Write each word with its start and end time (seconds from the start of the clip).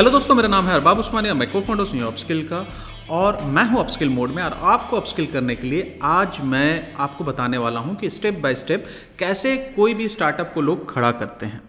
Hello 0.00 0.10
दोस्तों, 0.10 0.34
मेरा 0.34 0.48
नाम 0.48 0.64
है 0.66 0.74
अरबाब 0.74 0.98
उस्मानिया 0.98 1.32
मैं 1.34 1.50
को 1.52 1.60
फाउंडर 1.60 1.84
हूँ 1.84 2.06
अपस्किल 2.06 2.42
का 2.48 2.58
और 3.14 3.40
मैं 3.46 3.64
हूँ 3.70 3.80
अपस्किल 3.80 4.08
मोड 4.08 4.30
में 4.30 4.42
और 4.42 4.52
आपको 4.64 4.96
अपस्किल 4.96 5.26
करने 5.26 5.56
के 5.56 5.66
लिए 5.66 5.98
आज 6.02 6.40
मैं 6.44 6.94
आपको 6.96 7.24
बताने 7.24 7.58
वाला 7.58 7.80
हूँ 7.80 7.94
कि 7.96 8.10
स्टेप 8.10 8.38
बाय 8.42 8.54
स्टेप 8.54 8.86
कैसे 9.18 9.56
कोई 9.76 9.94
भी 9.94 10.08
स्टार्टअप 10.08 10.52
को 10.54 10.60
लोग 10.60 10.92
खड़ा 10.94 11.10
करते 11.12 11.46
हैं। 11.46 11.60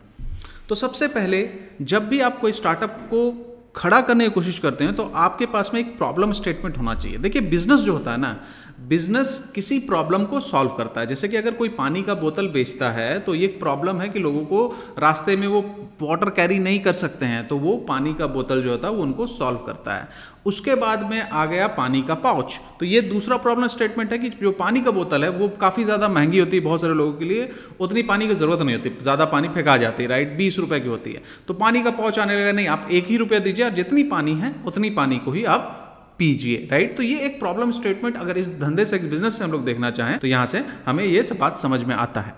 तो 0.70 0.76
सबसे 0.76 1.08
पहले, 1.10 1.48
जब 1.82 2.08
भी 2.10 2.20
आप 2.22 2.40
कोई 2.40 2.52
स्टार्टअप 2.52 2.98
को 3.12 3.32
खड़ा 3.76 4.02
करने 4.02 4.24
की 4.24 4.32
कोशिश 4.32 4.60
करते 4.60 4.84
हैं 4.84 4.96
तो 4.96 5.12
आपके 5.18 5.46
पास 5.48 5.72
में 5.74 5.80
एक 5.82 5.98
प्रॉब्लम 5.98 6.32
स्टेटमेंट 6.34 6.78
होना 6.78 6.96
चाहिए। 6.96 7.18
देखिए 7.18 7.42
बिज़नेस 7.50 7.80
जो 7.80 7.94
होता 7.94 8.12
है 8.12 8.18
ना 8.18 8.36
बिज़नेस 8.82 9.52
किसी 9.56 9.78
प्रॉब्लम 9.80 10.24
को 10.26 10.40
सॉल्व 10.40 10.70
करता 10.70 11.02
है। 11.02 11.08
जैसे 11.08 11.28
कि 11.28 11.38
अगर 11.38 11.52
कोई 11.54 11.70
पानी 11.72 12.02
का 12.04 12.14
बोतल 12.16 12.48
बेचता 12.50 12.90
है 12.92 13.20
तो 13.20 13.36
ये 13.36 13.48
प्रॉब्लम 13.60 14.00
है 14.02 14.08
कि 14.10 14.20
लोगों 14.20 14.44
को 14.46 14.66
रास्ते 15.00 15.36
में 15.36 15.48
वो 15.48 15.62
वाटर 16.02 16.30
कैरी 16.30 16.58
नहीं 16.60 16.80
कर 16.80 16.94
सकते 16.94 17.26
हैं 17.26 17.48
तो 17.48 17.58
वो 17.58 17.76
पानी 17.90 18.14
का 18.14 18.28
बोतल 18.28 18.62
जो 18.62 18.72
होता 18.72 18.88
है, 18.88 18.94
वो 18.94 19.04
उनको 19.04 19.28
सॉल्व 19.28 19.58
करता 19.58 19.94
है। 19.94 20.08
उसके 20.46 20.76
बाद 20.76 21.04
में 21.10 21.22
आ 21.22 21.46
गया 21.46 21.68
पानी 21.70 22.02
का 22.02 22.16
पाउच। 22.18 22.60
तो 22.80 22.86
ये 22.86 23.02
दूसरा 23.04 23.38
प्रॉब्लम 23.38 23.68
स्टेटमेंट 23.68 24.12
है 24.12 24.18
कि 24.20 24.30
जो 24.32 24.52
पानी 24.54 24.82
का 24.82 24.92
बोतल 24.92 25.24
है, 25.24 25.30
वो 25.32 25.48
काफ़ी 25.62 25.84
ज़्यादा 25.84 26.08
महँगी 26.10 26.40
होती 26.40 26.58
है 26.58 26.64
बहुत 26.64 26.82
सारे 26.82 26.94
लोगों 26.94 27.14
के 27.14 27.26
लिए। 27.26 27.50
उतनी 27.80 28.04
पानी 28.04 28.28
की 28.28 28.36
ज़रूरत 28.36 28.62
नहीं 28.62 28.76
होती, 28.76 28.92
ज़्यादा 29.02 29.26
पानी 29.28 29.50
फेंका 29.50 29.78
जाती 29.78 30.04
है 30.04 30.10
राइट 30.10 30.36
बीस 30.38 30.60
रुपये 30.60 30.80
की 30.80 30.90
होती 30.90 31.12
है। 31.12 31.22
तो 31.48 31.54
पानी 31.56 31.84
का 31.84 31.92
पाउच 31.92 32.20
आने 32.20 32.40
लगा, 32.40 32.52
नहीं, 32.52 32.68
आप 32.68 32.88
एक 32.92 33.08
ही 33.08 33.18
रुपया 33.18 33.40
दीजिए 33.40 33.66
और 33.66 33.72
जितनी 33.74 34.04
पानी 34.06 34.34
है, 34.36 34.54
उतनी 34.68 34.90
पानी 34.92 35.18
को 35.18 35.32
ही 35.32 35.44
आप 35.46 35.78
पीजिए 36.22 36.68
राइट 36.72 36.96
तो 36.98 37.04
ये 37.04 37.20
एक 37.26 37.40
प्रॉब्लम 37.40 37.72
स्टेटमेंट 37.74 38.18
अगर 38.18 38.38
इस 38.38 38.52
धंधे 38.60 38.86
से 38.86 39.00
बिज़नेस 39.08 39.38
से 39.38 39.44
हम 39.44 39.52
लोग 39.52 39.66
देखना 39.66 39.90
चाहें 39.92 40.18
तो 40.20 40.28
यहाँ 40.28 40.46
से 40.48 40.64
हमें 40.86 41.04
ये 41.06 41.24
सब 41.24 41.38
बात 41.40 41.58
समझ 41.58 41.84
में 41.84 41.96
आता 41.98 42.22
है। 42.22 42.36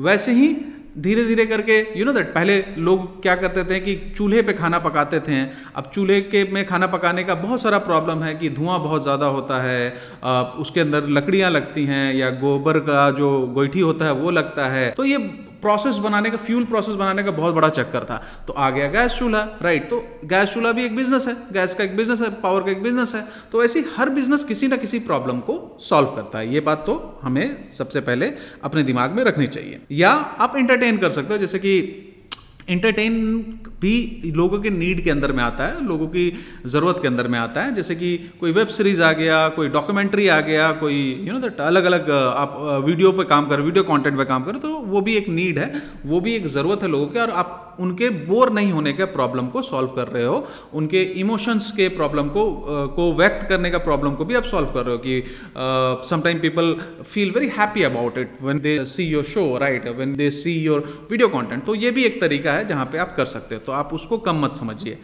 वैसे 0.00 0.32
ही 0.34 0.54
धीरे 0.98 1.24
धीरे 1.26 1.44
करके 1.46 1.78
यू 1.98 2.04
नो 2.04 2.12
दैट 2.12 2.26
पहले 2.34 2.58
लोग 2.78 3.06
क्या 3.22 3.34
करते 3.36 3.62
थे 3.64 3.78
कि 3.80 3.94
चूल्हे 4.08 4.42
पे 4.42 4.52
खाना 4.52 4.78
पकाते 4.78 5.20
थे। 5.20 5.40
अब 5.74 5.90
चूल्हे 5.94 6.20
के 6.24 6.42
में 6.52 6.64
खाना 6.66 6.86
पकाने 6.86 7.24
का 7.24 7.34
बहुत 7.36 7.62
सारा 7.62 7.78
प्रॉब्लम 7.80 8.22
है 8.22 8.34
कि 8.34 8.50
धुआँ 8.50 8.78
बहुत 8.80 9.02
ज़्यादा 9.02 9.26
होता 9.28 9.60
है 9.62 9.90
उसके 10.58 10.80
अंदर 10.80 11.08
लकड़ियाँ 11.10 11.50
लगती 11.50 11.84
हैं 11.86 12.14
या 12.14 12.30
गोबर 12.38 12.78
का 12.82 13.10
जो 13.12 13.30
गोईठी 13.54 13.80
होता 13.80 14.04
है 14.04 14.12
वो 14.14 14.30
लगता 14.32 14.68
है। 14.68 14.90
तो 14.92 15.04
ये 15.04 15.18
प्रोसेस 15.64 15.96
बनाने 16.00 16.30
का 16.30 16.36
फ्यूल 16.38 16.64
प्रोसेस 16.66 16.94
बनाने 16.96 17.22
का 17.22 17.30
बहुत 17.32 17.54
बड़ा 17.54 17.68
चक्कर 17.70 18.04
था। 18.04 18.22
तो 18.46 18.52
आ 18.54 18.70
गया 18.70 18.86
गैस 18.88 19.18
चूल्हा 19.18 19.42
राइट 19.62 19.88
तो 19.90 20.02
गैस 20.26 20.48
चूल्हा 20.48 20.72
भी 20.72 20.84
एक 20.84 20.96
बिज़नेस 20.96 21.26
है, 21.28 21.34
गैस 21.52 21.74
का 21.74 21.84
एक 21.84 21.96
बिज़नेस 21.96 22.20
है 22.20 22.30
पावर 22.40 22.62
का 22.62 22.70
एक 22.70 22.82
बिज़नेस 22.82 23.14
है 23.14 23.26
तो 23.52 23.64
ऐसे 23.64 23.84
हर 23.96 24.10
बिज़नेस 24.10 24.44
किसी 24.44 24.68
ना 24.68 24.76
किसी 24.76 24.98
प्रॉब्लम 25.02 25.40
को 25.40 25.56
सॉल्व 25.80 26.08
करता 26.16 26.38
है। 26.38 26.52
ये 26.54 26.60
बात 26.62 26.84
तो 26.86 26.94
हमें 27.22 27.64
सबसे 27.72 28.00
पहले 28.02 28.32
अपने 28.64 28.82
दिमाग 28.82 29.10
में 29.10 29.22
रखनी 29.24 29.46
चाहिए। 29.48 29.80
या 29.92 30.10
आप 30.10 30.56
इंटरटेन 30.56 30.98
कर 30.98 31.10
सकते 31.10 31.34
हो, 31.34 31.38
जैसे 31.38 31.58
कि 31.58 32.10
इंटरटेन 32.68 33.14
भी 33.80 34.32
लोगों 34.36 34.58
के 34.60 34.70
नीड 34.70 35.02
के 35.04 35.10
अंदर 35.10 35.32
में 35.32 35.42
आता 35.44 35.66
है, 35.66 35.84
लोगों 35.86 36.06
की 36.08 36.32
ज़रूरत 36.66 36.98
के 37.02 37.08
अंदर 37.08 37.28
में 37.28 37.38
आता 37.38 37.62
है। 37.62 37.74
जैसे 37.74 37.94
कि 37.94 38.16
कोई 38.40 38.52
वेब 38.52 38.68
सीरीज़ 38.68 39.02
आ 39.02 39.12
गया, 39.14 39.48
कोई 39.50 39.68
डॉक्यूमेंट्री 39.70 40.28
आ 40.28 40.40
गया, 40.42 40.70
कोई 40.74 40.96
यू 41.26 41.32
नो 41.32 41.38
दैट 41.40 41.60
अलग 41.62 41.84
अलग 41.84 42.10
आप 42.10 42.56
वीडियो 42.86 43.12
पे 43.12 43.24
काम 43.26 43.48
करो 43.48 43.64
वीडियो 43.64 43.84
कंटेंट 43.84 44.16
पे 44.18 44.24
काम 44.24 44.44
करो 44.44 44.58
तो 44.58 44.68
वो 44.68 45.00
भी 45.00 45.16
एक 45.16 45.28
नीड 45.30 45.58
है, 45.58 45.72
वो 46.06 46.20
भी 46.20 46.34
एक 46.34 46.46
ज़रूरत 46.48 46.82
है 46.82 46.88
लोगों 46.88 47.06
की। 47.06 47.18
और 47.18 47.30
आप 47.32 47.60
उनके 47.80 48.08
बोर 48.26 48.52
नहीं 48.52 48.72
होने 48.72 48.92
के 48.92 49.04
प्रॉब्लम 49.12 49.46
को 49.46 49.62
सॉल्व 49.62 49.88
कर 49.88 50.08
रहे 50.08 50.24
हो, 50.24 50.46
उनके 50.74 51.02
इमोशंस 51.20 51.70
के 51.76 51.88
प्रॉब्लम 51.88 52.28
को 52.28 52.44
को 52.96 53.12
व्यक्त 53.14 53.46
करने 53.48 53.70
का 53.70 53.78
प्रॉब्लम 53.78 54.14
को 54.14 54.24
भी 54.24 54.34
आप 54.34 54.44
सॉल्व 54.44 54.68
कर 54.68 54.84
रहे 54.84 54.94
हो 54.94 54.98
कि 54.98 56.06
sometime 56.08 56.38
people 56.38 56.74
feel 57.04 57.30
very 57.30 57.48
happy 57.48 57.82
about 57.82 58.18
it 58.18 58.36
when 58.42 58.60
they 58.60 58.84
see 58.86 59.04
your 59.04 59.24
show 59.24 59.46
right 59.58 59.88
when 59.88 60.14
they 60.16 60.30
see 60.30 60.52
your 60.60 61.06
video 61.10 61.28
content 61.28 61.64
तो 61.64 61.74
ये 61.74 61.90
भी 61.90 62.04
एक 62.04 62.20
तरीका 62.20 62.52
है 62.52 62.66
जहाँ 62.68 62.86
पे 62.92 62.98
आप 62.98 63.14
कर 63.16 63.26
सकते 63.26 63.54
हो। 63.54 63.60
तो 63.66 63.72
आप 63.72 63.94
उसको 63.94 64.18
कम 64.18 64.44
मत 64.44 64.56
समझिए। 64.56 64.98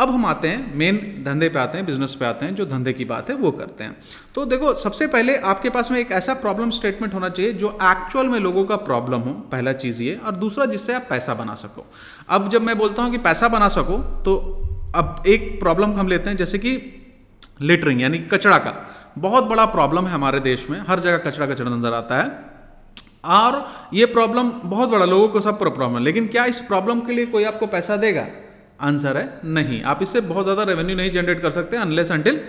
अब 0.00 0.10
हम 0.10 0.24
आते 0.26 0.48
हैं 0.48 0.74
मेन 0.74 0.96
धंधे 1.24 1.48
पे 1.48 1.58
आते 1.58 1.78
हैं 1.78 1.86
बिज़नेस 1.86 2.14
पे 2.14 2.24
आते 2.26 2.46
हैं, 2.46 2.54
जो 2.54 2.64
धंधे 2.66 2.92
की 2.92 3.04
बात 3.04 3.30
है, 3.30 3.36
वो 3.36 3.50
करते 3.50 3.84
हैं। 3.84 3.96
तो 4.34 4.44
देखो, 4.44 4.72
सबसे 4.74 5.06
पहले 5.06 5.36
आपके 5.36 5.70
पास 5.70 5.90
में 5.90 5.98
एक 5.98 6.12
ऐसा 6.12 6.34
प्रॉब्लम 6.34 6.70
स्टेटमेंट 6.70 7.14
होना 7.14 7.28
चाहिए, 7.28 7.52
जो 7.52 7.78
एक्चुअल 7.82 8.26
में 8.26 8.38
लोगों 8.40 8.64
का 8.64 8.76
प्रॉब्लम 8.76 9.20
हो, 9.20 9.32
पहला 9.52 9.72
चीज़ 9.74 10.02
ये, 10.02 10.14
और 10.16 10.36
दूसरा 10.36 10.66
जिससे 10.66 10.94
आप 10.94 11.06
पैसा 11.10 11.34
बना 11.34 11.54
सको। 11.54 11.86
अब 12.28 12.48
जब 12.48 12.62
मैं 12.62 12.78
बोलता 12.78 13.02
हूँ 13.02 13.10
कि 13.10 13.18
पैसा 13.18 13.48
बना 13.48 13.68
सको 13.68 13.98
तो 14.24 14.36
अब 14.96 15.22
एक 15.26 15.58
प्रॉब्लम 15.60 15.92
हम 15.92 16.08
लेते 16.08 16.30
हैं, 16.30 16.36
जैसे 16.36 16.58
कि 16.58 16.76
लिटरिंग 17.60 18.00
यानी 18.00 18.18
कचरा 18.18 18.58
का। 18.58 18.74
बहुत 19.18 19.44
बड़ा 19.44 19.64
प्रॉब्लम 19.66 20.06
है 20.06 20.12
हमारे 20.12 20.40
देश 20.40 20.70
में, 20.70 20.78
हर 20.88 21.00
जगह 21.00 21.18
कचरा 21.18 21.46
कचरा 21.46 21.70
नज़र 21.70 21.94
आता 21.94 22.22
है। 22.22 22.28
और 23.24 23.66
ये 23.94 24.06
प्रॉब्लम 24.06 24.50
बहुत 24.64 24.88
बड़ा, 24.88 25.04
लोगों 25.04 25.28
को 25.28 25.40
सब 25.40 25.58
प्रॉब्लम 25.58 25.96
है। 25.96 26.02
लेकिन 26.02 26.26
क्या 26.26 26.44
इस 26.44 26.60
प्रॉब्लम 26.60 27.00
के 27.00 27.12
लिए 27.12 27.26
कोई 27.26 27.44
आपको 27.44 27.66
पैसा 27.66 27.96
देगा? 27.96 28.26
आंसर 28.80 29.16
है 29.16 29.40
नहीं। 29.46 29.82
आप 29.84 30.02
इससे 30.02 30.20
बहुत 30.22 30.44
ज़्यादा 30.44 30.62
रेवेन्यू 30.64 30.96
नहीं 30.96 31.10
जनरेट 31.12 31.42
कर 31.42 31.50
सकते 31.52 31.76
अनलेस 31.78 32.12
अंटिल 32.12 32.40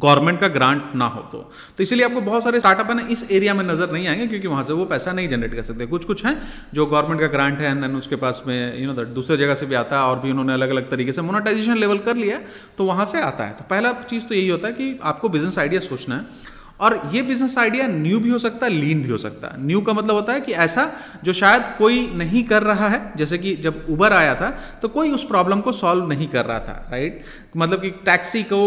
गवर्नमेंट 0.00 0.38
का 0.40 0.48
ग्रांट 0.48 0.94
ना 0.94 1.06
हो 1.06 1.20
तो। 1.32 1.38
तो 1.78 1.82
इसलिए 1.82 2.04
आपको 2.04 2.20
बहुत 2.20 2.44
सारे 2.44 2.60
स्टार्टअप 2.60 2.88
है 2.90 2.94
ना, 2.96 3.06
इस 3.08 3.30
एरिया 3.30 3.52
में 3.54 3.62
नज़र 3.64 3.92
नहीं 3.92 4.06
आएँगे 4.08 4.26
क्योंकि 4.26 4.48
वहाँ 4.48 4.62
से 4.62 4.72
वो 4.72 4.84
पैसा 4.84 5.12
नहीं 5.12 5.28
जनरेट 5.28 5.54
कर 5.54 5.62
सकते। 5.62 5.86
कुछ 5.86 6.04
कुछ 6.04 6.24
हैं 6.26 6.36
जो 6.74 6.86
गवर्नमेंट 6.86 7.20
का 7.20 7.26
ग्रांट 7.28 7.60
है 7.60 7.70
एंड 7.70 7.80
देन 7.82 7.94
उसके 7.96 8.16
पास 8.16 8.42
में 8.46 8.80
यू 8.80 8.86
नो 8.86 9.04
दूसरे 9.04 9.36
जगह 9.36 9.54
से 9.54 9.66
भी 9.66 9.74
आता 9.76 9.96
है 9.96 10.02
और 10.04 10.18
भी 10.20 10.30
उन्होंने 10.30 10.52
अलग 10.52 10.70
अलग 10.70 10.90
तरीके 10.90 11.12
से 11.12 11.22
मोनेटाइजेशन 11.22 11.76
लेवल 11.76 11.98
कर 12.00 12.16
लिया 12.16 12.40
तो 12.78 12.84
वहाँ 12.84 13.04
से 13.04 13.20
आता 13.22 13.44
है। 13.44 13.52
तो 13.52 13.64
पहला 13.70 13.92
चीज़ 14.04 14.24
तो 14.24 14.34
यही 14.34 14.48
होता 14.48 14.68
है 14.68 14.74
कि 14.74 14.98
आपको 15.02 15.28
बिज़नेस 15.28 15.58
आइडिया 15.58 15.80
सोचना 15.82 16.16
है। 16.16 16.52
और 16.84 17.00
ये 17.12 17.22
बिज़नेस 17.22 17.56
आइडिया 17.58 17.86
न्यू 17.88 18.18
भी 18.20 18.30
हो 18.30 18.38
सकता 18.38 18.66
है 18.66 18.72
लीन 18.72 19.02
भी 19.02 19.10
हो 19.10 19.18
सकता 19.18 19.48
है। 19.48 19.66
न्यू 19.66 19.80
का 19.80 19.92
मतलब 19.92 20.14
होता 20.14 20.32
है 20.32 20.40
कि 20.40 20.52
ऐसा 20.64 20.90
जो 21.24 21.32
शायद 21.32 21.64
कोई 21.78 22.06
नहीं 22.14 22.42
कर 22.44 22.62
रहा 22.62 22.88
है, 22.88 23.00
जैसे 23.16 23.38
कि 23.38 23.54
जब 23.56 23.86
उबर 23.90 24.12
आया 24.12 24.34
था 24.34 24.50
तो 24.82 24.88
कोई 24.88 25.10
उस 25.10 25.24
प्रॉब्लम 25.26 25.60
को 25.60 25.72
सॉल्व 25.74 26.08
नहीं 26.08 26.28
कर 26.28 26.44
रहा 26.44 26.58
था 26.60 26.88
राइट 26.90 27.22
मतलब 27.56 27.80
कि 27.80 27.90
टैक्सी 28.04 28.42
को 28.42 28.60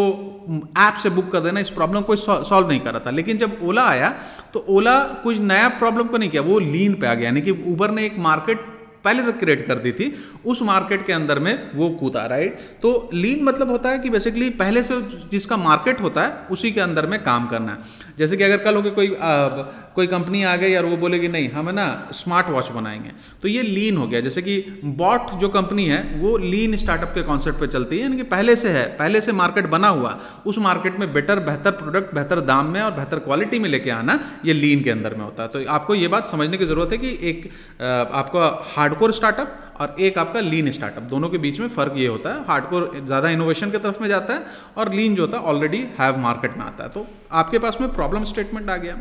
ऐप 0.80 0.98
से 1.04 1.10
बुक 1.10 1.32
कर 1.32 1.40
देना, 1.40 1.60
इस 1.60 1.70
प्रॉब्लम 1.72 2.02
को 2.02 2.16
सॉल्व 2.16 2.68
नहीं 2.68 2.80
कर 2.80 2.92
रहा 2.92 3.06
था। 3.06 3.12
लेकिन 3.12 3.38
जब 3.38 3.60
ओला 3.64 3.88
आया 3.88 4.14
तो 4.54 4.66
ओला 4.70 4.98
कुछ 5.24 5.40
नया 5.42 5.68
प्रॉब्लम 5.80 6.08
को 6.08 6.18
नहीं 6.18 6.30
किया, 6.30 6.42
वो 6.42 6.60
लीन 6.62 6.94
पे 6.94 7.08
आ 7.08 7.14
गया। 7.14 7.26
यानी 7.26 7.42
कि 7.42 7.52
उबर 7.68 7.92
ने 7.92 8.06
एक 8.06 8.18
मार्केट 8.20 8.66
पहले 9.08 9.24
से 9.24 9.32
क्रिएट 9.36 9.66
कर 9.68 9.80
दी 9.80 9.92
थी 9.94 10.14
उस 10.46 10.62
मार्केट 10.64 11.06
के 11.06 11.14
अंदर 11.14 11.40
में 11.40 11.54
वो 11.76 11.90
कूदा 12.00 12.26
राइट 12.26 12.60
तो 12.82 12.94
लीन 13.14 13.44
मतलब 13.44 13.70
होता 13.70 13.90
है 13.90 14.00
कि 14.00 14.10
बेसिकली 14.10 14.50
पहले 14.60 14.84
से 14.84 15.02
जिसका 15.32 15.58
मार्केट 15.60 16.02
होता 16.02 16.24
है 16.24 16.48
उसी 16.52 16.72
के 16.72 16.82
अंदर 16.82 17.06
में 17.06 17.22
काम 17.24 17.48
करना 17.48 17.72
है। 17.72 18.16
जैसे 18.18 18.38
कि 18.38 18.44
अगर 18.44 18.58
कल 18.58 18.76
हो 18.76 18.82
कोई 18.92 19.08
आ, 19.08 19.48
कोई 19.96 20.08
कंपनी 20.08 20.44
आ 20.44 20.56
गई 20.56 20.76
और 20.76 20.86
वो 20.86 20.98
बोलेगी 20.98 21.28
नहीं 21.28 21.50
हम 21.50 21.70
ना 21.70 21.86
स्मार्ट 22.14 22.50
वॉच 22.50 22.70
बनाएँगे। 22.72 23.12
तो 23.42 23.48
ये 23.48 23.62
लीन 23.62 23.98
हो 23.98 24.08
गया। 24.08 24.20
जैसे 24.22 24.42
कि 24.42 24.58
बॉट 24.98 25.32
जो 25.40 25.50
कंपनी 25.50 25.86
है 25.86 26.02
वो 26.20 26.36
लीन 26.38 26.76
स्टार्टअप 26.78 27.14
के 27.14 27.22
कॉन्सेप्ट 27.24 27.60
पे 27.60 27.68
चलती 27.68 27.98
है 27.98 28.02
यानी 28.02 28.18
कि 28.18 28.24
पहले 28.32 28.56
से 28.56 28.70
है 28.70 28.86
पहले 28.98 29.22
से 29.22 29.32
मार्केट 29.34 29.68
बना 29.68 29.88
हुआ 29.90 30.18
उस 30.46 30.58
मार्केट 30.60 31.00
में 31.00 31.12
बेटर 31.14 31.40
बेहतर 31.42 31.72
प्रोडक्ट 31.74 32.14
बेहतर 32.16 32.42
दाम 32.42 32.72
में 32.72 32.82
और 32.82 32.92
बेहतर 32.92 33.20
क्वालिटी 33.20 33.60
में 33.60 33.70
लेके 33.70 33.90
आना 33.92 34.20
ये 34.46 34.54
लीन 34.54 34.84
के 34.84 34.90
अंदर 34.90 35.16
में 35.16 35.24
होता 35.26 35.44
है। 35.44 35.50
तो 35.50 35.66
आपको 35.70 35.96
ये 35.96 36.08
बात 36.08 36.28
समझने 36.28 36.58
की 36.58 36.66
ज़रूरत 36.66 36.92
है 36.92 36.98
कि 36.98 37.18
एक 37.24 37.50
आपका 38.14 38.46
हार्डकोर 38.98 39.12
स्टार्टअप 39.14 39.80
और 39.80 39.96
एक 40.00 40.18
आपका 40.18 40.40
लीन 40.42 40.70
स्टार्टअप 40.72 41.04
दोनों 41.06 41.30
के 41.30 41.38
बीच 41.38 41.60
में 41.60 41.68
फ़र्क 41.70 41.94
ये 41.98 42.08
होता 42.08 42.30
है 42.30 42.44
हार्डकोर 42.46 42.92
ज़्यादा 42.98 43.30
इनोवेशन 43.30 43.72
की 43.72 43.78
तरफ़ 43.78 44.02
में 44.02 44.08
जाता 44.10 44.34
है 44.34 44.46
और 44.78 44.94
लीन 44.94 45.16
जो 45.16 45.26
होता 45.26 45.38
है 45.38 45.44
ऑलरेडी 45.46 45.86
हैव 46.00 46.18
मार्केट 46.20 46.58
में 46.58 46.64
आता 46.66 46.84
है. 46.84 46.90
तो 46.90 47.06
आपके 47.32 47.60
पास 47.60 47.78
में 47.82 47.94
प्रॉब्लम 47.94 48.24
स्टेटमेंट 48.26 48.70
आ 48.70 48.78
गया। 48.78 48.96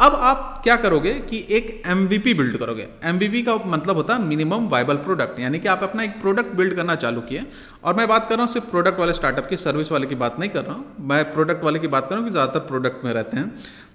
अब 0.00 0.14
आप 0.16 0.60
क्या 0.64 0.76
करोगे 0.76 1.12
कि 1.20 1.46
एक 1.50 1.70
एमवीपी 1.86 2.34
बिल्ड 2.34 2.56
करोगे। 2.58 2.88
एम 3.04 3.18
का 3.46 3.54
मतलब 3.66 3.96
होता 3.96 4.14
है 4.14 4.22
मिनिमम 4.22 4.66
वाइबल 4.68 4.96
प्रोडक्ट 5.06 5.40
यानी 5.40 5.58
कि 5.58 5.68
आप 5.68 5.82
अपना 5.82 6.02
एक 6.02 6.20
प्रोडक्ट 6.20 6.54
बिल्ड 6.56 6.74
करना 6.76 6.94
चालू 6.96 7.20
किए। 7.22 7.44
और 7.84 7.94
मैं 7.94 8.08
बात 8.08 8.28
कर 8.28 8.34
रहा 8.34 8.44
हूँ 8.44 8.52
सिर्फ़ 8.52 8.70
प्रोडक्ट 8.70 9.00
वाले 9.00 9.12
स्टार्टअप 9.12 9.48
की 9.48 9.56
सर्विस 9.58 9.92
वाले 9.92 10.06
की 10.06 10.14
बात 10.16 10.38
नहीं 10.40 10.50
कर 10.50 10.64
रहा 10.64 10.74
हूँ। 10.74 11.06
मैं 11.08 11.24
प्रोडक्ट 11.32 11.64
वाले 11.64 11.78
की 11.78 11.88
बात 11.88 12.04
कर 12.04 12.10
रहा 12.10 12.20
हूँ 12.20 12.28
कि 12.28 12.32
ज़्यादातर 12.32 12.68
प्रोडक्ट 12.68 13.04
में 13.04 13.12
रहते 13.12 13.36
हैं। 13.36 13.48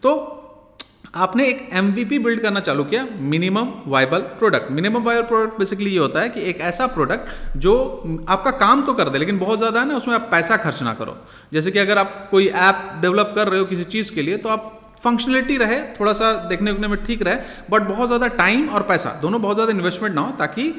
तो 0.03 0.15
आपने 1.17 1.47
एक 1.49 1.69
एम 1.73 1.91
बिल्ड 1.91 2.39
करना 2.41 2.59
चालू 2.59 2.83
किया 2.85 3.05
minimum 3.29 3.71
viable 3.87 4.19
product 4.39 4.71
minimum 4.71 5.03
viable 5.03 5.27
product 5.27 5.59
basically 5.59 5.91
ये 5.91 5.99
होता 5.99 6.21
है 6.21 6.29
कि 6.29 6.41
एक 6.49 6.59
ऐसा 6.63 6.87
प्रोडक्ट 6.89 7.57
जो 7.57 7.73
आपका 8.29 8.51
काम 8.59 8.81
तो 8.85 8.93
कर 8.93 9.09
दे, 9.09 9.19
लेकिन 9.19 9.39
बहुत 9.39 9.57
ज़्यादा 9.57 9.79
है 9.79 9.87
ना, 9.87 9.95
उसमें 9.95 10.13
आप 10.15 10.27
पैसा 10.31 10.57
खर्च 10.57 10.81
ना 10.83 10.93
करो। 10.93 11.17
जैसे 11.53 11.71
कि 11.71 11.79
अगर 11.79 11.97
आप 11.97 12.27
कोई 12.31 12.47
ऐप 12.47 12.91
डेवलप 13.01 13.31
कर 13.35 13.47
रहे 13.47 13.59
हो 13.59 13.65
किसी 13.65 13.83
चीज़ 13.85 14.13
के 14.15 14.21
लिए 14.21 14.37
तो 14.37 14.49
आप 14.49 14.73
फंक्शनलिटी 15.03 15.57
रहे 15.57 15.81
थोड़ा 15.93 16.13
सा 16.13 16.31
देखने 16.45 16.71
उखने 16.71 16.87
में 16.87 17.03
ठीक 17.05 17.21
रहे 17.23 17.35
बट 17.69 17.81
बहुत 17.85 18.07
ज़्यादा 18.07 18.27
टाइम 18.37 18.69
और 18.69 18.83
पैसा, 18.83 19.17
दोनों 19.21 19.41
बहुत 19.41 19.55
ज़्यादा 19.55 19.71
इन्वेस्टमेंट 19.71 20.15
ना 20.15 20.21
हो, 20.21 20.31
ताकि 20.39 20.73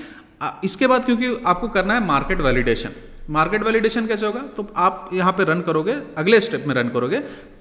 इसके 0.65 0.87
बाद 0.87 1.05
क्योंकि 1.05 1.37
आपको 1.47 1.69
करना 1.71 1.95
है 1.95 2.07
मार्केट 2.07 2.41
वैलिडेशन 2.41 2.91
मार्केट 3.31 3.63
वैलिडेशन 3.63 4.07
कैसे 4.07 4.27
होगा? 4.27 4.41
तो 4.57 4.67
आप 4.79 5.11
यहाँ 5.13 5.33
पे 5.33 5.45
रन 5.45 5.61
करोगे, 5.63 5.95
अगले 6.19 6.41
स्टेप 6.41 6.65
में 6.67 6.75
रन 6.75 6.89
करोगे 6.89 7.19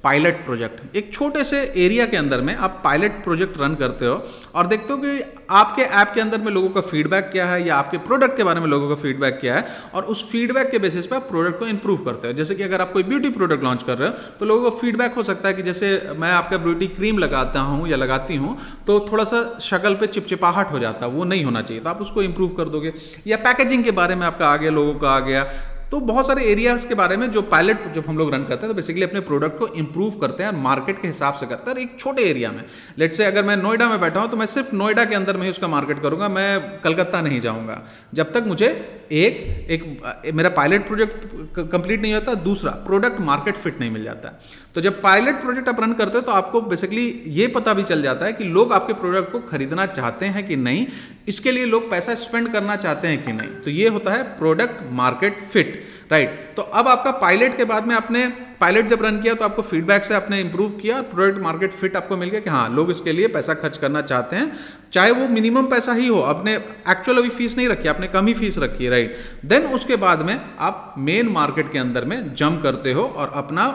पायलट 0.07 0.43
प्रोजेक्ट। 0.45 0.95
एक 0.95 1.11
छोटे 1.13 1.43
से 1.43 1.57
एरिया 1.77 2.05
के 2.05 2.17
अंदर 2.17 2.41
में 2.41 2.55
आप 2.55 2.79
पायलट 2.83 3.23
प्रोजेक्ट 3.23 3.57
रन 3.61 3.73
करते 3.75 4.05
हो 4.05 4.13
और 4.55 4.67
देखते 4.67 4.93
हो 4.93 4.97
कि 4.99 5.23
आपके 5.51 5.81
ऐप 5.81 6.11
के 6.13 6.21
अंदर 6.21 6.37
में 6.37 6.51
लोगों 6.51 6.69
का 6.69 6.81
फीडबैक 6.83 7.29
क्या 7.31 7.45
है 7.47 7.65
या 7.67 7.75
आपके 7.75 7.97
प्रोडक्ट 8.07 8.37
के 8.37 8.43
बारे 8.43 8.59
में 8.59 8.67
लोगों 8.67 8.89
का 8.89 8.95
फीडबैक 9.01 9.37
क्या 9.41 9.55
है 9.55 9.65
और 9.95 10.05
उस 10.05 10.23
फीडबैक 10.31 10.69
के 10.71 10.79
बेसिस 10.79 11.07
पे 11.07 11.15
आप 11.15 11.27
प्रोडक्ट 11.29 11.59
को 11.59 11.67
इंप्रूव 11.67 11.97
करते 12.05 12.27
हो। 12.27 12.33
जैसे 12.33 12.55
कि 12.55 12.63
अगर 12.63 12.81
आप 12.81 12.91
कोई 12.93 13.03
ब्यूटी 13.03 13.29
प्रोडक्ट 13.31 13.63
लॉन्च 13.63 13.83
कर 13.83 13.97
रहे 13.97 14.09
हो 14.09 14.15
तो 14.39 14.45
लोगों 14.45 14.71
का 14.71 14.77
फीडबैक 14.77 15.13
हो 15.13 15.23
सकता 15.23 15.47
है 15.47 15.53
कि 15.53 15.63
जैसे 15.63 15.93
मैं 16.17 16.31
आपका 16.31 16.57
ब्यूटी 16.59 16.87
क्रीम 16.89 17.17
लगाता 17.19 17.59
हूँ 17.61 17.87
या 17.89 17.97
लगाती 17.97 18.35
हूँ 18.35 18.57
तो 18.87 18.99
थोड़ा 19.11 19.23
सा 19.25 19.41
शक्ल 19.61 19.93
पे 19.95 20.07
चिपचिपाहट 20.07 20.71
हो 20.71 20.79
जाता 20.79 21.05
है, 21.05 21.11
वो 21.11 21.23
नहीं 21.25 21.43
होना 21.45 21.61
चाहिए। 21.61 21.83
तो 21.83 21.89
आप 21.89 22.01
उसको 22.01 22.21
इंप्रूव 22.23 22.49
कर 22.57 22.69
दोगे। 22.69 22.93
या 23.27 23.37
पैकेजिंग 23.39 23.83
के 23.83 23.91
बारे 23.93 24.15
में 24.15 24.27
आपका 24.27 24.47
आ 24.47 24.55
गया 24.57 24.71
लोगों 24.71 24.93
का 24.95 25.09
आ 25.09 25.19
गया 25.21 25.43
तो 25.91 25.99
बहुत 26.01 26.27
सारे 26.27 26.45
एरियाज़ 26.45 26.87
के 26.87 26.95
बारे 26.95 27.17
में 27.17 27.29
जो 27.31 27.41
पायलट 27.41 27.93
जब 27.95 28.05
हम 28.07 28.17
लोग 28.17 28.33
रन 28.33 28.43
करते 28.43 28.61
हैं 28.61 28.67
तो 28.67 28.73
बेसिकली 28.73 29.03
अपने 29.03 29.19
प्रोडक्ट 29.19 29.57
को 29.59 29.67
इंप्रूव 29.75 30.19
करते 30.21 30.43
हैं 30.43 30.49
और 30.49 30.57
मार्केट 30.57 31.01
के 31.01 31.07
हिसाब 31.07 31.33
से 31.33 31.45
करते 31.45 31.71
हैं। 31.71 31.77
एक 31.77 31.95
छोटे 31.99 32.23
एरिया 32.29 32.51
में 32.51 32.63
लेट 32.99 33.13
से 33.13 33.25
अगर 33.25 33.43
मैं 33.43 33.55
नोएडा 33.57 33.87
में 33.89 33.99
बैठा 34.01 34.19
हूँ 34.19 34.29
तो 34.31 34.37
मैं 34.37 34.45
सिर्फ़ 34.45 34.75
नोएडा 34.75 35.05
के 35.05 35.15
अंदर 35.15 35.37
में 35.37 35.43
ही 35.43 35.49
उसका 35.49 35.67
मार्केट 35.67 36.01
करूँगा, 36.01 36.27
मैं 36.29 36.79
कलकत्ता 36.81 37.21
नहीं 37.21 37.39
जाऊँगा। 37.41 37.81
जब 38.13 38.33
तक 38.33 38.43
मुझे 38.47 38.67
एक 39.11 39.35
एक, 39.71 40.31
मेरा 40.35 40.49
पायलट 40.49 40.87
प्रोजेक्ट 40.87 41.59
कंप्लीट 41.71 42.01
नहीं 42.01 42.13
होता, 42.13 42.33
दूसरा 42.33 42.71
प्रोडक्ट 42.85 43.19
मार्केट 43.21 43.55
फिट 43.55 43.79
नहीं 43.79 43.91
मिल 43.91 44.03
जाता। 44.03 44.39
तो 44.77 44.81
जब 44.81 45.01
पायलट 45.01 45.39
प्रोजेक्ट 45.41 45.69
आप 45.69 45.79
रन 45.81 45.93
करते 45.93 46.17
हो 46.17 46.21
तो 46.21 46.31
आपको 46.31 46.59
बेसिकली 46.61 47.05
ये 47.27 47.45
पता 47.47 47.73
भी 47.73 47.83
चल 47.83 48.01
जाता 48.01 48.25
है 48.25 48.33
कि 48.33 48.43
लोग 48.45 48.73
आपके 48.73 48.93
प्रोडक्ट 48.93 49.31
को 49.31 49.39
खरीदना 49.41 49.85
चाहते 49.87 50.25
हैं 50.25 50.45
कि 50.47 50.55
नहीं, 50.55 50.85
इसके 51.27 51.51
लिए 51.51 51.65
लोग 51.65 51.89
पैसा 51.91 52.15
स्पेंड 52.15 52.51
करना 52.53 52.75
चाहते 52.75 53.07
हैं 53.07 53.23
कि 53.23 53.33
नहीं। 53.33 53.49
तो 53.61 53.71
ये 53.71 53.87
होता 53.87 54.11
है 54.11 54.21
प्रोडक्ट 54.37 54.83
मार्केट 54.91 55.39
फिट 55.43 55.81
राइट 56.11 56.53
तो 56.55 56.61
अब 56.61 56.87
आपका 56.87 57.11
पायलट 57.17 57.57
के 57.57 57.65
बाद 57.65 57.87
में 57.87 57.95
आपने 57.95 58.27
पायलट 58.59 58.87
जब 58.87 59.05
रन 59.05 59.19
किया 59.19 59.33
तो 59.33 59.45
आपको 59.45 59.61
फीडबैक 59.63 60.03
से 60.03 60.13
आपने 60.13 60.39
इंप्रूव 60.41 60.77
किया 60.77 61.01
प्रोडक्ट 61.09 61.41
मार्केट 61.43 61.71
फिट 61.73 61.95
आपको 61.95 62.17
मिल 62.17 62.29
गया 62.29 62.39
कि 62.39 62.49
हाँ 62.49 62.69
लोग 62.75 62.91
इसके 62.91 63.11
लिए 63.11 63.27
पैसा 63.29 63.53
खर्च 63.55 63.77
करना 63.77 64.01
चाहते 64.03 64.35
हैं, 64.35 64.51
चाहे 64.93 65.11
वो 65.13 65.27
मिनिमम 65.29 65.65
पैसा 65.67 65.93
ही 65.93 66.07
हो। 66.07 66.21
आपने 66.27 66.55
एक्चुअल 66.55 67.17
अभी 67.17 67.29
फ़ीस 67.31 67.57
नहीं 67.57 67.67
रखी, 67.69 67.87
आपने 67.87 68.07
कम 68.09 68.27
ही 68.27 68.33
फ़ीस 68.35 68.57
रखी 68.59 68.83
है 68.83 68.91
राइट 68.91 69.17
देन 69.45 69.65
उसके 69.73 69.95
बाद 69.97 70.21
में 70.21 70.39
आप 70.59 70.93
मेन 70.99 71.29
मार्केट 71.33 71.71
के 71.71 71.79
अंदर 71.79 72.05
में 72.05 72.33
जम 72.35 72.61
करते 72.63 72.93
हो 72.93 73.03
और 73.07 73.31
अपना 73.35 73.69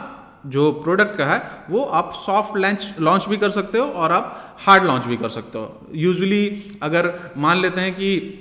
जो 0.46 0.70
प्रोडक्ट 0.74 1.16
का 1.18 1.26
है, 1.26 1.42
वो 1.70 1.82
आप 1.82 2.12
सॉफ्ट 2.16 2.56
लॉन्च 2.56 2.94
लॉन्च 3.00 3.28
भी 3.28 3.36
कर 3.36 3.50
सकते 3.50 3.78
हो 3.78 3.86
और 3.86 4.12
आप 4.12 4.56
हार्ड 4.66 4.84
लॉन्च 4.84 5.06
भी 5.06 5.16
कर 5.16 5.28
सकते 5.30 5.58
हो। 5.58 5.88
यूजुअली 5.96 6.78
अगर 6.82 7.12
मान 7.38 7.60
लेते 7.60 7.80
हैं 7.80 7.94
कि 7.94 8.38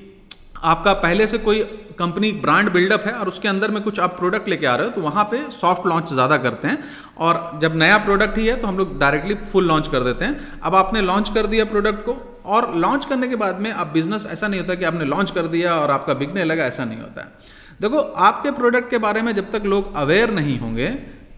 आपका 0.64 0.94
पहले 0.96 1.26
से 1.28 1.38
कोई 1.40 1.62
कंपनी 2.00 2.32
ब्रांड 2.42 2.70
बिल्डअप 2.72 3.04
है 3.06 3.14
और 3.14 3.28
उसके 3.28 3.48
अंदर 3.48 3.72
में 3.72 3.82
कुछ 3.84 4.00
आप 4.00 4.18
प्रोडक्ट 4.18 4.48
लेके 4.50 4.66
आ 4.66 4.76
रहे 4.76 4.88
हो 4.88 4.94
तो 4.94 5.02
वहाँ 5.02 5.24
पे 5.24 5.38
सॉफ्ट 5.52 5.86
लॉन्च 5.88 6.14
ज़्यादा 6.14 6.38
करते 6.38 6.68
हैं 6.68 6.78
और 7.18 7.60
जब 7.62 7.76
नया 7.76 7.98
प्रोडक्ट 8.00 8.38
ही 8.38 8.46
है 8.48 8.56
तो 8.56 8.68
हम 8.68 8.78
लोग 8.78 8.98
डायरेक्टली 9.00 9.36
फुल 9.52 9.68
लॉन्च 9.68 9.88
कर 9.88 10.04
देते 10.04 10.26
हैं। 10.26 10.60
अब 10.62 10.76
आपने 10.76 11.02
लॉन्च 11.02 11.30
कर 11.30 11.48
दिया 11.48 11.66
प्रोडक्ट 11.66 12.06
को 12.06 12.16
और 12.48 12.74
लॉन्च 12.76 13.06
करने 13.06 13.28
के 13.28 13.36
बाद 13.36 13.60
में 13.62 13.72
आप 13.72 13.88
बिज़नेस 13.88 14.26
ऐसा 14.32 14.48
नहीं 14.48 14.60
होता 14.60 14.76
कि 14.76 14.86
आपने 14.86 15.06
लॉन्च 15.06 15.32
कर 15.32 15.48
दिया 15.48 15.76
और 15.76 15.92
आपका 15.92 16.14
बिकने 16.16 16.44
लगा, 16.44 16.66
ऐसा 16.66 16.86
नहीं 16.86 17.00
होता 17.00 17.22
है। 17.22 17.60
देखो, 17.82 17.98
आपके 17.98 18.52
प्रोडक्ट 18.52 18.90
के 18.90 18.98
बारे 19.00 19.22
में 19.22 19.34
जब 19.34 19.52
तक 19.52 19.66
लोग 19.66 19.96
अवेयर 19.96 20.32
नहीं 20.32 20.58
होंगे, 20.60 20.88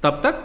तब 0.04 0.22
तक 0.24 0.42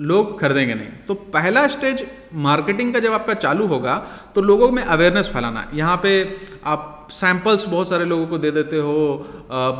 लोग 0.00 0.40
खरीदेंगे 0.40 0.74
नहीं। 0.74 0.88
तो 1.08 1.14
पहला 1.32 1.66
स्टेज 1.68 2.06
मार्केटिंग 2.38 2.92
का 2.94 3.00
जब 3.00 3.12
आपका 3.12 3.34
चालू 3.36 3.66
होगा 3.66 3.96
तो 4.34 4.40
लोगों 4.42 4.70
में 4.70 4.82
अवेयरनेस 4.82 5.28
फैलाना। 5.28 5.66
यहाँ 5.74 5.96
पे 6.02 6.12
आप 6.66 6.99
सैंपल्स 7.12 7.64
बहुत 7.68 7.88
सारे 7.88 8.04
लोगों 8.04 8.26
को 8.26 8.38
दे 8.38 8.50
देते 8.50 8.76
हो। 8.78 8.96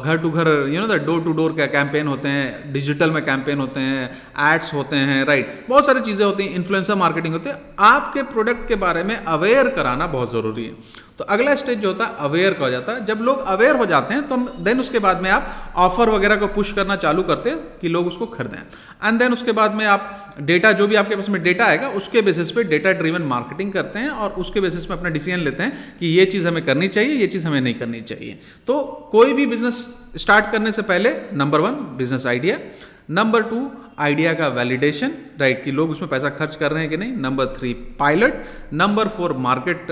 घर 0.05 0.19
टू 0.23 0.31
घर 0.31 0.49
you 0.69 0.81
know 0.81 0.87
the 0.87 1.00
door 1.05 1.23
to 1.25 1.32
door 1.32 1.53
campaign 1.59 2.06
होते 2.06 2.29
हैं 2.29 2.73
डिजिटल 2.73 3.11
में 3.11 3.25
कैंपेन 3.25 3.59
होते 3.61 3.81
हैं 3.81 4.09
एड्स 4.47 4.73
होते 4.75 4.97
हैं 4.97 5.25
राइट 5.25 5.65
बहुत 5.69 5.87
सारी 5.87 6.00
चीज़ें 6.00 6.25
होती 6.25 6.44
हैं 6.44 6.55
इन्फ्लुएंसर 6.55 6.94
मार्केटिंग 6.97 7.35
होती 7.35 7.50
है। 7.50 7.61
आपके 7.81 8.23
प्रोडक्ट 8.32 8.69
के 8.69 8.75
बारे 8.79 9.03
में 9.03 9.17
अवेयर 9.17 9.69
कराना 9.71 10.06
बहुत 10.09 10.32
ज़रूरी 10.32 10.65
है। 10.65 11.09
तो 11.19 11.25
अगला 11.27 11.55
स्टेज 11.55 11.79
जो 11.79 11.88
होता 11.88 12.05
है 12.05 12.15
अवेयर 12.21 12.53
का 12.55 12.65
हो 12.65 12.71
जाता 12.71 12.93
है। 12.93 13.05
जब 13.06 13.19
लोग 13.23 13.41
अवेयर 13.47 13.77
हो 13.77 13.87
जाते 13.87 14.15
हैं 14.15 14.27
तो 14.29 14.37
देन 14.61 14.81
उसके 14.81 14.99
बाद 14.99 15.21
में 15.23 15.31
आप 15.31 15.73
ऑफ़र 15.79 16.11
वगैरह 16.11 16.37
को 16.37 16.47
पुश 16.50 16.73
करना 16.73 16.97
चालू 16.99 17.23
करते 17.23 17.50
हैं 17.50 17.59
कि 17.81 17.88
लोग 17.88 18.06
उसको 18.06 18.27
खरीदें। 18.29 18.59
एंड 19.06 19.19
देन 19.19 19.32
उसके 19.32 19.53
बाद 19.53 19.75
में 19.75 19.85
आप 19.87 20.35
डेटा 20.43 20.73
जो 20.73 20.87
भी 20.87 20.97
आपके 20.97 21.17
पास 21.17 21.29
में 21.29 21.43
डेटा 21.43 21.65
आएगा, 21.65 21.88
उसके 21.91 22.23
बेसिस 22.23 22.50
पे 22.53 22.65
डेटा 22.65 22.93
ड्रिवन 22.93 23.23
मार्केटिंग 23.25 23.73
करते 23.73 23.99
हैं 23.99 24.09
और 24.11 24.31
उसके 24.38 24.61
बेसिस 24.61 24.87
पे 24.87 24.94
अपना 24.94 25.09
डिसीज़न 25.11 25.41
लेते 25.41 25.62
हैं 25.62 25.97
कि 25.99 26.06
ये 26.09 26.25
चीज़ 26.27 26.49
हमें 26.49 26.65
करनी 26.65 26.88
चाहिए 26.88 27.19
ये 27.20 27.26
चीज़ 27.26 27.46
हमें 27.46 27.61
नहीं 27.61 27.75
करनी 27.75 28.00
चाहिए। 28.02 28.38
तो 28.67 28.82
कोई 29.12 29.32
भी 29.32 29.46
बिज़नेस 29.46 29.76
स्टार्ट 30.17 30.50
करने 30.52 30.72
से 30.72 30.82
पहले 30.84 31.14
number 31.34 31.61
one 31.61 31.75
business 31.96 32.26
idea 32.26 32.58
number 33.11 33.43
two 33.43 33.70
idea 33.99 34.32
का 34.34 34.49
वैलिडेशन 34.49 35.12
राइट 35.40 35.64
कि 35.64 35.70
लोग 35.72 35.90
उसमें 35.90 36.11
पैसा 36.11 36.28
खर्च 36.31 36.55
कर 36.56 36.72
रहे 36.72 36.82
हैं 36.82 36.90
कि 36.90 36.96
नहीं? 36.96 37.17
Number 37.17 37.46
three 37.56 37.72
pilot 37.99 38.44
number 38.72 39.08
four 39.08 39.32
market 39.38 39.90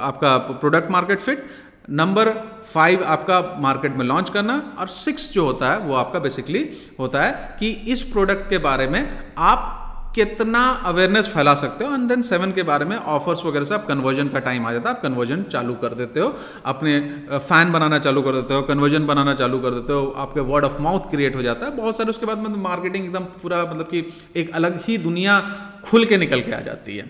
आपका 0.00 0.36
product 0.38 0.90
market 0.90 1.20
fit 1.20 1.46
number 1.90 2.28
five 2.66 3.04
आपका 3.04 3.40
मार्केट 3.60 3.92
में 3.92 4.04
लॉन्च 4.04 4.30
करना, 4.30 4.54
और 4.78 4.88
सिक्स 4.88 5.30
जो 5.32 5.44
होता 5.44 5.70
है, 5.72 5.78
वो 5.78 5.94
आपका 5.94 6.18
बेसिकली 6.18 6.68
होता 6.98 7.22
है 7.22 7.56
कि 7.60 7.70
इस 7.88 8.02
प्रोडक्ट 8.02 8.48
के 8.50 8.58
बारे 8.58 8.86
में 8.88 9.32
आप 9.38 9.75
कितना 10.16 10.60
अवेयरनेस 10.84 11.26
फैला 11.28 11.54
सकते 11.54 11.84
हो? 11.84 11.94
एंड 11.94 12.08
देन 12.08 12.22
सेवन 12.22 12.52
के 12.52 12.62
बारे 12.62 12.84
में 12.84 12.96
ऑफर्स 12.96 13.44
वगैरह 13.44 13.64
से 13.64 13.74
आप 13.74 13.86
कन्वर्जन 13.86 14.28
का 14.28 14.38
टाइम 14.38 14.66
आ 14.66 14.72
जाता 14.72 14.90
है। 14.90 14.96
आप 14.96 15.02
कन्वर्जन 15.02 15.42
चालू 15.42 15.74
कर 15.74 15.94
देते 15.94 16.20
हो। 16.20 16.34
अपने 16.66 17.00
फ़ैन 17.32 17.72
बनाना 17.72 17.98
चालू 17.98 18.22
कर 18.22 18.32
देते 18.32 18.54
हो 18.54 18.62
कन्वर्जन 18.62 19.06
बनाना 19.06 19.34
चालू 19.34 19.58
कर 19.58 19.70
देते 19.70 19.92
हो। 19.92 20.06
आपके 20.16 20.40
वर्ड 20.40 20.64
ऑफ़ 20.64 20.80
माउथ 20.82 21.10
क्रिएट 21.10 21.36
हो 21.36 21.42
जाता 21.42 21.66
है। 21.66 21.76
बहुत 21.76 21.96
सारे 21.96 22.10
उसके 22.10 22.26
बाद 22.26 22.38
मतलब 22.38 22.58
मार्केटिंग 22.58 23.04
एकदम 23.04 23.24
पूरा 23.42 23.62
मतलब 23.62 23.88
कि 23.88 24.04
एक 24.36 24.50
अलग 24.50 24.80
ही 24.84 24.98
दुनिया 24.98 25.40
खुल 25.84 26.04
के 26.04 26.16
निकल 26.16 26.40
के 26.40 26.52
आ 26.52 26.60
जाती 26.60 26.96
है। 26.96 27.04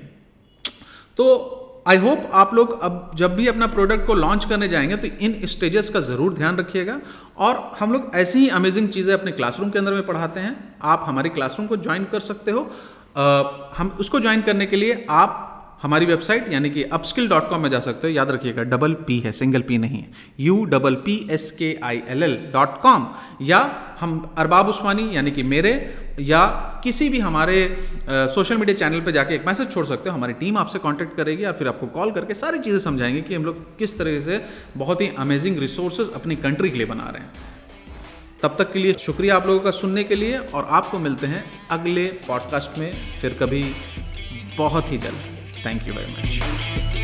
तो 1.17 1.27
आई 1.87 1.97
होप 1.97 2.31
आप 2.35 2.55
लोग 2.55 2.81
अब 2.83 3.11
जब 3.17 3.35
भी 3.37 3.47
अपना 3.47 3.67
प्रोडक्ट 3.67 4.07
को 4.07 4.15
लॉन्च 4.15 4.45
करने 4.45 4.69
जाएँगे 4.69 4.97
तो 4.97 5.09
इन 5.21 5.35
स्टेजेस 5.47 5.89
का 5.89 6.01
ज़रूर 6.03 6.35
ध्यान 6.35 6.57
रखिएगा। 6.57 6.99
और 7.39 7.77
हम 7.81 7.93
लोग 7.93 8.11
ऐसी 8.15 8.39
ही 8.39 8.49
अमेजिंग 8.51 8.89
चीज़ें 8.89 9.13
अपने 9.15 9.33
क्लासरूम 9.33 9.71
के 9.71 9.79
अंदर 9.79 9.93
में 9.93 10.07
पढ़ाते 10.07 10.41
हैं। 10.41 10.57
आप 10.85 11.05
हमारी 11.07 11.29
क्लासरूम 11.31 11.67
को 11.69 11.77
ज्वाइन 11.79 12.05
कर 12.13 12.21
सकते 12.21 12.51
हो। 12.51 12.71
आ, 13.17 13.43
हम 13.77 13.97
उसको 14.01 14.21
ज्वाइन 14.21 14.43
करने 14.43 14.67
के 14.67 14.77
लिए 14.77 15.05
आप 15.11 15.43
हमारी 15.83 16.07
वेबसाइट 16.07 16.49
यानी 16.53 16.71
कि 16.71 16.83
अपस्किल 16.93 17.29
डॉट 17.29 17.49
कॉम 17.51 17.61
में 17.63 17.69
जा 17.71 17.81
सकते 17.81 18.07
हो। 18.07 18.13
याद 18.15 18.31
रखिएगा 18.31 18.63
डबल 18.65 18.93
पी 19.07 19.19
है 19.21 19.33
सिंगल 19.33 19.63
पी 19.63 19.79
नहीं 19.79 19.99
है। 19.99 20.11
U 20.41 20.65
double 20.65 20.95
P 21.05 21.17
S 21.31 21.51
K 21.51 21.69
I 21.85 22.03
L 22.09 22.23
L 22.23 22.37
dot 22.53 22.81
com 22.83 23.07
या 23.43 23.61
हम 24.01 24.19
अरबाब 24.39 24.69
उस्मानी 24.69 25.09
यानी 25.17 25.31
कि 25.31 25.43
मेरे 25.45 25.73
या 26.21 26.47
किसी 26.85 27.09
भी 27.09 27.19
हमारे 27.19 27.57
सोशल 28.11 28.57
मीडिया 28.57 28.77
चैनल 28.77 29.01
पर 29.01 29.11
जाके 29.11 29.35
एक 29.35 29.47
मैसेज 29.47 29.71
छोड़ 29.73 29.85
सकते 29.87 30.11
हो। 30.11 30.15
हमारी 30.15 30.33
टीम 30.33 30.59
आपसे 30.59 30.79
कांटेक्ट 30.79 31.17
करेगी 31.17 31.45
और 31.45 31.53
फिर 31.53 31.69
आपको 31.69 31.87
कॉल 31.87 32.11
करके 32.11 32.35
सारी 32.35 32.59
चीज़ें 32.59 32.79
समझाएँगे 32.79 33.21
कि 33.21 33.35
हम 33.35 33.45
लोग 33.45 33.79
किस 33.79 33.99
तरह 33.99 34.21
से 34.21 34.45
बहुत 34.77 35.01
ही 35.01 35.11
अमेजिंग 35.19 35.59
रिसोर्सेज 35.59 36.13
अपनी 36.15 36.37
कंट्री 36.37 36.71
के 36.71 36.77
लिए 36.77 36.87
बना 36.87 37.11
रहे 37.11 37.23
हैं। 37.23 37.33
तब 38.43 38.57
तक 38.59 38.73
के 38.73 38.79
लिए 38.79 38.93
शुक्रिया 38.93 39.37
आप 39.37 39.47
लोगों 39.47 39.61
का 39.61 39.71
सुनने 39.71 40.05
के 40.05 40.15
लिए 40.15 40.39
और 40.39 40.67
आपको 40.71 40.99
मिलते 40.99 41.27
हैं 41.27 41.45
अगले 41.71 42.05
पॉडकास्ट 42.29 42.79
में। 42.79 42.93
फिर 43.21 43.37
कभी 43.41 43.65
बहुत 44.59 44.93
ही 44.93 44.99
जल्द। 44.99 45.65
Thank 45.67 45.89
you 45.89 45.95
very 45.95 46.13
much 46.13 46.96